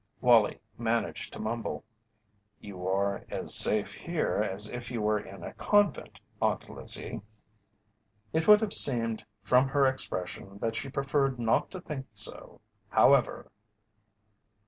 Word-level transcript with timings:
Wallie 0.19 0.59
managed 0.79 1.31
to 1.33 1.39
mumble: 1.39 1.83
"You 2.59 2.87
are 2.87 3.23
as 3.29 3.53
safe 3.53 3.93
here 3.93 4.37
as 4.37 4.67
if 4.67 4.89
you 4.89 4.99
were 4.99 5.19
in 5.19 5.43
a 5.43 5.53
convent, 5.53 6.19
Aunt 6.41 6.67
Lizzie." 6.71 7.21
It 8.33 8.47
would 8.47 8.61
have 8.61 8.73
seemed 8.73 9.23
from 9.43 9.67
her 9.67 9.85
expression 9.85 10.57
that 10.57 10.75
she 10.75 10.89
preferred 10.89 11.37
not 11.37 11.69
to 11.69 11.81
think 11.81 12.07
so, 12.13 12.61
however. 12.89 13.51